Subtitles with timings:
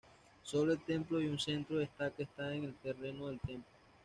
[0.41, 3.69] Solo el templo y un centro de estaca están en el terreno del templo.